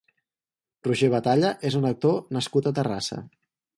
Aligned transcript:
Roger 0.87 1.09
Batalla 1.15 1.51
és 1.71 1.77
un 1.81 1.85
actor 1.93 2.17
nascut 2.39 2.71
a 2.73 2.77
Terrassa. 2.81 3.21